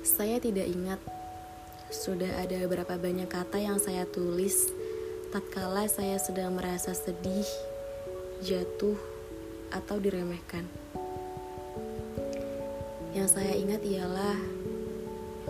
Saya 0.00 0.40
tidak 0.40 0.64
ingat 0.64 1.00
sudah 1.92 2.40
ada 2.40 2.64
berapa 2.64 2.96
banyak 2.96 3.28
kata 3.28 3.60
yang 3.60 3.76
saya 3.76 4.08
tulis 4.08 4.72
tatkala 5.28 5.84
saya 5.92 6.16
sedang 6.16 6.56
merasa 6.56 6.96
sedih, 6.96 7.44
jatuh, 8.40 8.96
atau 9.68 10.00
diremehkan. 10.00 10.64
Yang 13.12 13.28
saya 13.36 13.52
ingat 13.60 13.84
ialah 13.84 14.40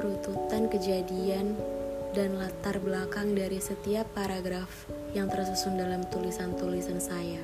rututan 0.00 0.72
kejadian 0.72 1.52
dan 2.16 2.40
latar 2.40 2.80
belakang 2.80 3.36
dari 3.36 3.60
setiap 3.60 4.08
paragraf 4.16 4.88
yang 5.12 5.28
tersusun 5.28 5.76
dalam 5.76 6.08
tulisan-tulisan 6.08 7.04
saya. 7.04 7.42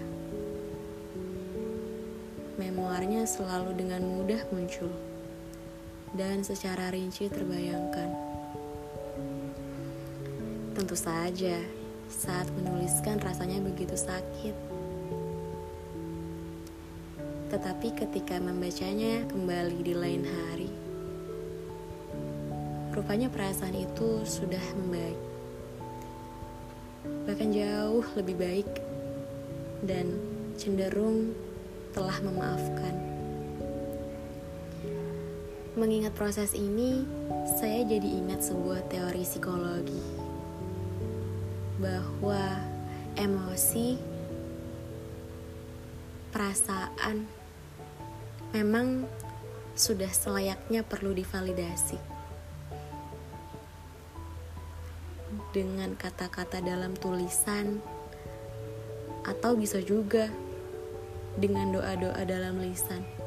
Memoarnya 2.56 3.28
selalu 3.28 3.76
dengan 3.76 4.00
mudah 4.00 4.40
muncul 4.48 4.88
dan 6.14 6.46
secara 6.46 6.94
rinci 6.94 7.26
terbayangkan. 7.26 8.10
Tentu 10.74 10.94
saja, 10.94 11.58
saat 12.06 12.46
menuliskan 12.54 13.18
rasanya 13.18 13.58
begitu 13.62 13.98
sakit. 13.98 14.54
Tetapi 17.50 17.88
ketika 17.94 18.38
membacanya 18.38 19.26
kembali 19.30 19.78
di 19.82 19.94
lain 19.94 20.22
hari, 20.26 20.70
rupanya 22.94 23.30
perasaan 23.30 23.74
itu 23.74 24.22
sudah 24.26 24.62
membaik. 24.78 25.20
Bahkan 27.26 27.50
jauh 27.54 28.06
lebih 28.18 28.36
baik 28.38 28.70
dan 29.86 30.14
cenderung 30.58 31.34
telah 31.94 32.18
memaafkan. 32.22 33.13
Mengingat 35.74 36.14
proses 36.14 36.54
ini, 36.54 37.02
saya 37.58 37.82
jadi 37.82 38.06
ingat 38.06 38.46
sebuah 38.46 38.86
teori 38.86 39.26
psikologi 39.26 39.98
bahwa 41.82 42.62
emosi, 43.18 43.98
perasaan 46.30 47.26
memang 48.54 49.02
sudah 49.74 50.14
selayaknya 50.14 50.86
perlu 50.86 51.10
divalidasi. 51.10 51.98
Dengan 55.50 55.98
kata-kata 55.98 56.62
dalam 56.62 56.94
tulisan, 56.94 57.82
atau 59.26 59.58
bisa 59.58 59.82
juga 59.82 60.30
dengan 61.34 61.74
doa-doa 61.74 62.22
dalam 62.22 62.62
lisan. 62.62 63.23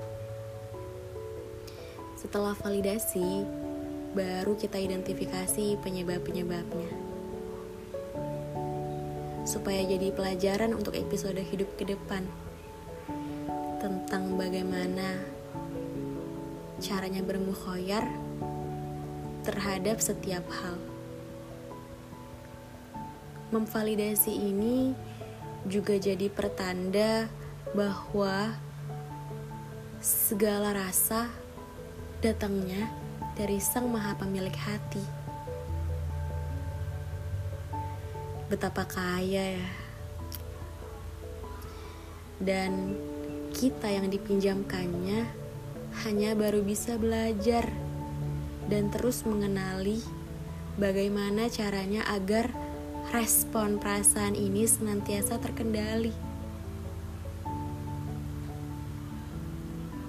Setelah 2.18 2.58
validasi, 2.58 3.46
baru 4.18 4.58
kita 4.58 4.82
identifikasi 4.82 5.78
penyebab-penyebabnya. 5.86 6.90
Supaya 9.46 9.86
jadi 9.86 10.10
pelajaran 10.10 10.74
untuk 10.74 10.98
episode 10.98 11.38
hidup 11.38 11.70
ke 11.78 11.86
depan 11.86 12.26
tentang 13.78 14.34
bagaimana 14.34 15.22
caranya 16.82 17.22
bermukhoyar 17.22 18.10
terhadap 19.46 20.02
setiap 20.02 20.42
hal. 20.50 20.82
Memvalidasi 23.54 24.34
ini 24.34 24.98
juga 25.70 26.02
jadi 26.02 26.34
pertanda 26.34 27.30
bahwa 27.78 28.58
segala 30.02 30.74
rasa 30.74 31.30
datangnya 32.18 32.90
dari 33.38 33.62
Sang 33.62 33.94
Maha 33.94 34.18
Pemilik 34.18 34.54
hati. 34.58 35.04
Betapa 38.50 38.90
kaya 38.90 39.62
ya. 39.62 39.70
Dan 42.42 42.98
kita 43.54 43.90
yang 43.90 44.10
dipinjamkannya 44.10 45.26
hanya 46.06 46.32
baru 46.38 46.62
bisa 46.62 46.98
belajar 46.98 47.66
dan 48.70 48.94
terus 48.94 49.26
mengenali 49.26 50.02
bagaimana 50.78 51.50
caranya 51.50 52.06
agar 52.14 52.54
respon 53.10 53.82
perasaan 53.82 54.38
ini 54.38 54.66
senantiasa 54.70 55.42
terkendali. 55.42 56.14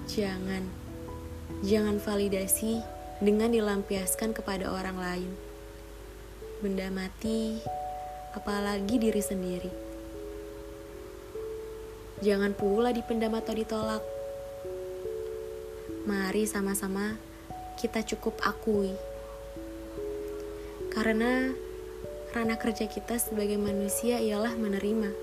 Jangan, 0.09 0.78
jangan 1.65 1.99
validasi 1.99 2.79
dengan 3.19 3.51
dilampiaskan 3.51 4.31
kepada 4.31 4.71
orang 4.71 4.97
lain. 4.97 5.31
Benda 6.63 6.87
mati, 6.91 7.59
apalagi 8.35 8.95
diri 8.99 9.23
sendiri. 9.23 9.71
Jangan 12.19 12.51
pula 12.51 12.91
dipendam 12.91 13.31
atau 13.35 13.55
ditolak. 13.55 14.03
Mari 16.03 16.43
sama-sama 16.43 17.15
kita 17.79 18.03
cukup 18.03 18.35
akui. 18.43 18.91
Karena 20.91 21.55
ranah 22.35 22.59
kerja 22.59 22.91
kita 22.91 23.15
sebagai 23.15 23.55
manusia 23.55 24.19
ialah 24.19 24.51
menerima, 24.59 25.15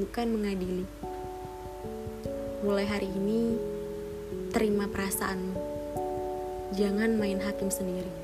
bukan 0.00 0.26
mengadili. 0.32 0.88
Mulai 2.64 2.86
hari 2.88 3.12
ini, 3.12 3.60
terima 4.54 4.86
perasaanmu. 4.88 5.54
Jangan 6.74 7.14
main 7.18 7.38
hakim 7.42 7.70
sendiri. 7.70 8.23